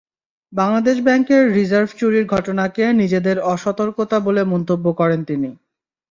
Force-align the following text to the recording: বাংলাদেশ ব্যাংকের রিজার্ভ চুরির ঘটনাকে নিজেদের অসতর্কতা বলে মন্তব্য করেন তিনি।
বাংলাদেশ 0.53 0.97
ব্যাংকের 1.01 1.43
রিজার্ভ 1.53 1.89
চুরির 1.99 2.25
ঘটনাকে 2.25 2.83
নিজেদের 2.93 3.37
অসতর্কতা 3.53 4.17
বলে 4.19 4.41
মন্তব্য 4.43 4.85
করেন 4.93 5.19
তিনি। 5.23 5.49